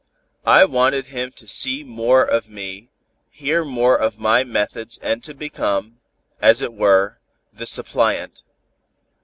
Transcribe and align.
I 0.47 0.65
wanted 0.65 1.05
him 1.13 1.29
to 1.33 1.47
see 1.47 1.83
more 1.83 2.23
of 2.23 2.49
me, 2.49 2.89
hear 3.29 3.63
more 3.63 3.95
of 3.95 4.17
my 4.17 4.43
methods 4.43 4.97
and 4.97 5.23
to 5.23 5.35
become, 5.35 5.99
as 6.41 6.63
it 6.63 6.73
were, 6.73 7.19
the 7.53 7.67
suppliant. 7.67 8.41